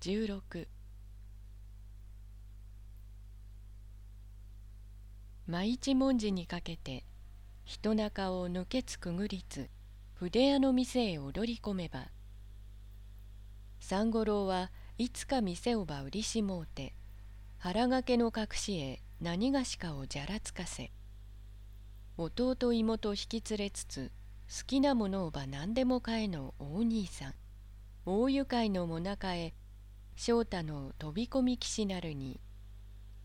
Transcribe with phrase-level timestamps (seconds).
[0.00, 0.68] 16
[5.48, 7.04] 毎一文字にかけて
[7.64, 9.68] 人中を抜けつくぐりつ
[10.14, 12.06] 筆屋の店へ踊り込めば
[13.80, 16.94] 三五郎はいつか店をば売りしもうて
[17.58, 20.92] 腹掛けの隠しへ何がしかをじゃらつかせ
[22.16, 24.12] 弟妹引き連れつつ
[24.48, 27.34] 好きなものをば何でも買えの大兄さん
[28.06, 29.54] 大愉快のもなかへ
[30.20, 32.40] 翔太の飛び込み騎士なるに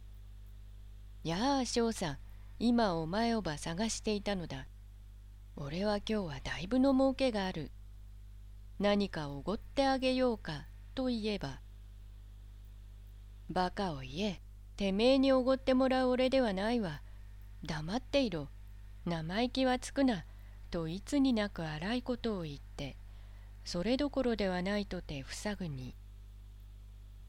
[1.24, 2.18] 「やあ翔さん
[2.58, 4.68] 今お前をば探していたのだ。
[5.56, 7.70] 俺は今日はだいぶの儲けがある。
[8.78, 11.62] 何かおごってあげようかと言えば。
[13.48, 14.42] バカを言え
[14.76, 17.00] てめえにおごってもらう俺ではないわ。
[17.64, 18.50] 黙っていろ。
[19.06, 20.26] 生意気はつくな
[20.70, 22.98] といつになく荒いことを言って。
[23.64, 25.96] それどころではないとて塞ぐに。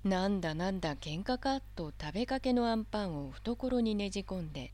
[0.06, 4.72] なんだなんだ喧嘩かと食べかけのあんパンを懐にねじ込んで。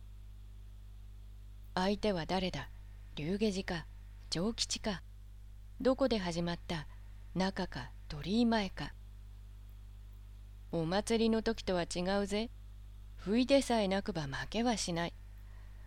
[1.73, 2.67] 相手は誰だ
[3.15, 3.85] 龍下寺か
[4.29, 5.01] 長吉か。
[5.79, 6.85] どこで始まった
[7.33, 8.91] 中か鳥居前か。
[10.73, 12.49] お祭りの時とは違うぜ。
[13.15, 15.13] 不意でさえなくば負けはしない。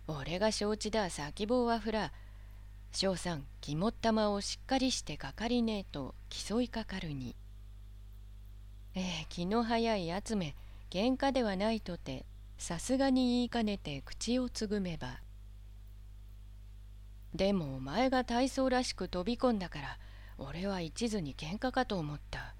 [0.07, 2.11] 俺が承知だ先棒はふら。
[2.91, 7.35] 翔さん肝っ玉をしっかりしてかかりねえと競いかかるに。
[8.95, 10.55] ええ気の早いやつめ
[10.89, 12.25] 喧嘩ではないとて
[12.57, 15.19] さすがに言いかねて口をつぐめば
[17.33, 19.97] でもお前が体操らしく飛び込んだから
[20.37, 22.55] 俺は一途に喧嘩かと思った。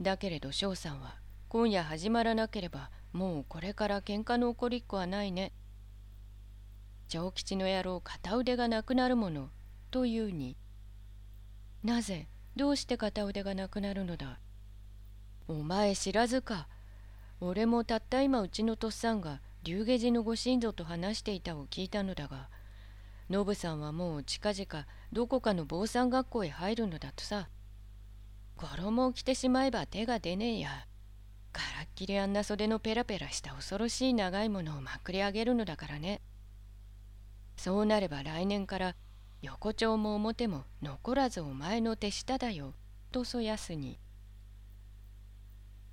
[0.00, 1.16] だけれど翔さんは
[1.48, 5.52] 今夜始まらなければもうこれから喧嘩の起こりっこはないね。
[7.08, 9.48] 長吉の野郎片腕がなくなるもの
[9.90, 10.56] というに
[11.82, 14.38] なぜどうして片腕がなくなるのだ？
[15.50, 16.68] お前知らずか。
[17.40, 22.48] 俺もたった今うちのとっさんが龍下寺のご神祖と話していたを聞いたのだが
[23.28, 27.48] ノブさんはもう近々どこかの坊さん学校へ入るのだとさ。
[28.58, 30.86] 衣を着てしまえば手が出ねえや。
[31.52, 36.20] からっきりあんな袖のペラペラした恐ろしい長いものをまくり上げるのだからね。
[37.56, 38.94] そうなれば来年から
[39.42, 42.74] 横丁も表も残らずお前の手下だよ。
[43.10, 43.98] とそやすに。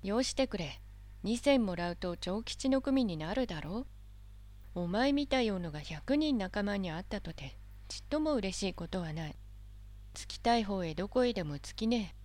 [0.02, 0.80] よしてくれ
[1.22, 3.86] 二銭もらうと長吉の組になるだろ
[4.74, 7.56] うお前みたいのが100人仲間に会ったとて
[7.88, 9.34] ちっとも嬉しいことはない。
[10.14, 12.18] つきたい方へどこへでもつきねえ。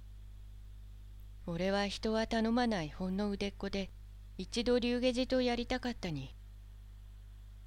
[1.47, 3.89] 俺は人は頼まないほんの腕っこで
[4.37, 6.35] 一度竜下寺とやりたかったに。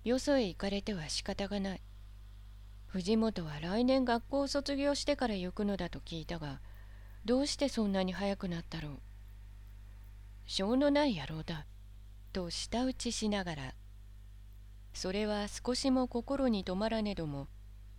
[0.05, 1.83] よそへ行かれては仕方がない。
[2.87, 6.61] 藤本は来年学校を卒業してから行くのだと聞いたが、
[7.25, 9.01] どうしてそんなに早くなったろう。
[10.47, 11.67] しょうのない野郎だ。
[12.37, 13.75] と舌打ちしながら
[14.93, 17.49] それは少しも心に止まらねども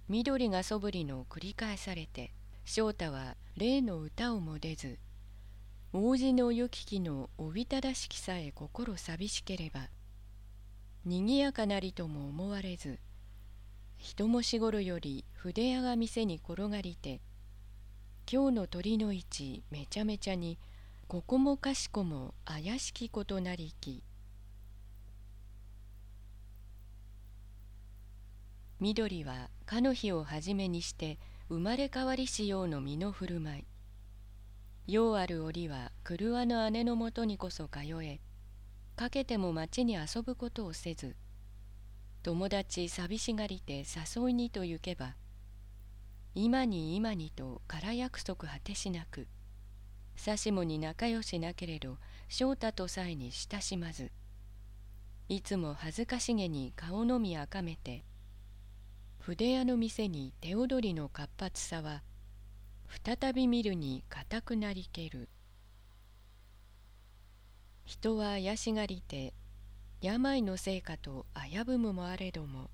[0.09, 2.31] 緑がそぶりの繰り返されて
[2.63, 4.99] 翔太は例の歌をも出ず
[5.91, 9.89] 王子の行き来のおびただしきさえ心寂しければ
[11.03, 12.99] にぎやかなりとも思われず
[13.97, 17.21] 人もしごろより筆屋が店に転がりて
[18.31, 20.59] 今日の鳥の位置めちゃめちゃに
[21.07, 24.03] ここもかしこも怪しきことなりき。
[28.81, 33.65] 緑はかの日をはじめにして生まれ変わりしようの身の振る舞
[34.87, 34.91] い。
[34.91, 38.19] ようある折は車の姉のもとにこそ通え
[38.97, 41.15] かけても町に遊ぶことをせず
[42.21, 43.85] 友達寂しがりて
[44.15, 45.15] 誘いにと行けば
[46.35, 49.27] 今に今にと空約束果てしなく
[50.17, 51.97] さしもに仲良しなけれど
[52.27, 54.11] 翔太とさえに親しまず。
[55.29, 58.03] いつも恥ずかしげに顔のみあかめて
[59.19, 62.01] 筆屋の店に手踊りの活発さは
[63.05, 65.29] 再び見るに固くなりける。
[67.85, 69.33] 人は怪しがりて
[70.01, 72.69] 病のせいかと危ぶむもあれども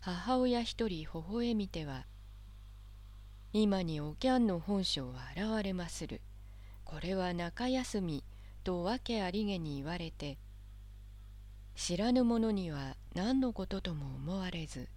[0.00, 2.06] 母親一人微笑みては
[3.52, 6.20] 今におきゃんの本性は現れまする。
[6.88, 8.24] これは中休み
[8.64, 10.38] と訳ありげに言われて
[11.76, 14.88] 知らぬ者には何のこととも思われず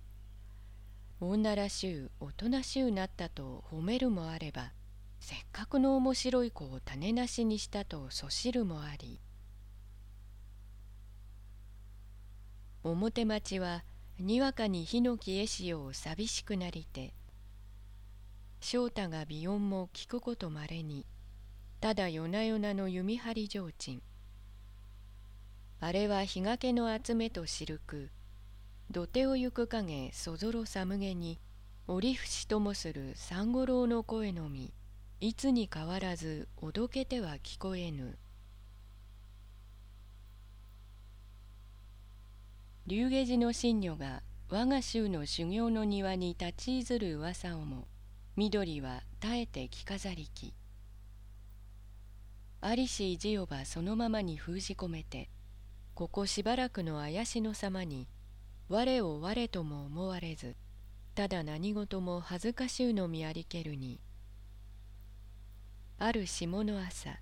[1.19, 4.71] 女らしゅうおとなしゅうなったと褒めるもあれば
[5.19, 9.19] せっかくの面白い子を種なしにしたとそしるもあり
[12.85, 13.83] 表町は
[14.17, 17.13] にわかに火の消えしよう寂しくなりて
[18.61, 21.05] 翔太が美音も聞くことまれに
[21.81, 24.03] ただ夜な夜なの弓張り提灯。
[25.79, 28.11] あれは日掛けの集めと知るく
[28.91, 31.39] 土手を行く影そぞろ寒げに
[31.87, 34.71] 折節ともする三五郎の声のみ
[35.21, 38.19] いつに変わらずおどけては聞こえぬ。
[42.85, 47.87] 龍下寺の神女が我が衆の修行の庭に立ちいずる噂をも
[48.35, 50.53] 緑は絶えて着飾りき。
[52.63, 55.29] ありし意地をばそのままに封じ込めて
[55.95, 58.07] ここしばらくの怪しの様に
[58.69, 60.55] 我を我とも思われず
[61.15, 63.99] ただ何事も恥ずかしゅうのみありけるに
[65.97, 67.19] ある下の朝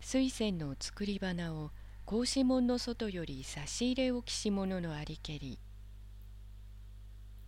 [0.00, 1.70] 水仙の作り花を
[2.04, 5.60] 格子門の外より差し入れ置きし者のありけり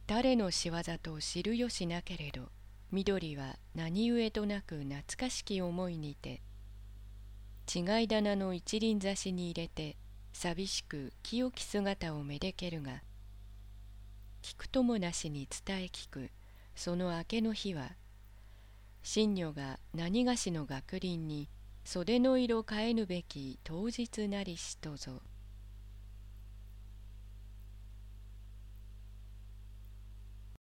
[0.07, 2.51] 誰の仕業と知るよしなけれど
[2.93, 6.41] 緑は何故となく懐かしき思いにて
[7.75, 9.97] 違い棚の一輪差しに入れて
[10.33, 13.03] 寂しく清き姿をめでけるが
[14.43, 16.31] 聞くともなしに伝え聞く。
[16.75, 17.93] その明けの日は
[19.03, 21.49] 新女が何がしの学林に
[21.85, 25.21] 袖の色変えぬべき当日なりしとぞ。